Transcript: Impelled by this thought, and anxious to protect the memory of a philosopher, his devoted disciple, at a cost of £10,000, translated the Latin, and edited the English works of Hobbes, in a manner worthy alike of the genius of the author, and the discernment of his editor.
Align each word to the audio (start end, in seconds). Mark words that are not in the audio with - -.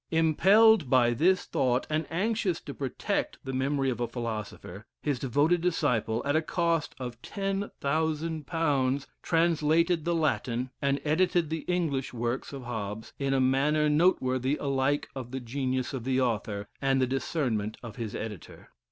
Impelled 0.09 0.89
by 0.89 1.13
this 1.13 1.45
thought, 1.45 1.85
and 1.87 2.07
anxious 2.09 2.59
to 2.59 2.73
protect 2.73 3.37
the 3.43 3.53
memory 3.53 3.87
of 3.91 3.99
a 3.99 4.07
philosopher, 4.07 4.87
his 5.03 5.19
devoted 5.19 5.61
disciple, 5.61 6.23
at 6.25 6.35
a 6.35 6.41
cost 6.41 6.95
of 6.99 7.21
£10,000, 7.21 9.05
translated 9.21 10.03
the 10.03 10.15
Latin, 10.15 10.71
and 10.81 10.99
edited 11.05 11.51
the 11.51 11.65
English 11.67 12.15
works 12.15 12.51
of 12.51 12.63
Hobbes, 12.63 13.13
in 13.19 13.35
a 13.35 13.39
manner 13.39 13.87
worthy 14.19 14.57
alike 14.57 15.07
of 15.13 15.29
the 15.29 15.39
genius 15.39 15.93
of 15.93 16.03
the 16.03 16.19
author, 16.19 16.67
and 16.81 16.99
the 16.99 17.05
discernment 17.05 17.77
of 17.83 17.97
his 17.97 18.15
editor. 18.15 18.69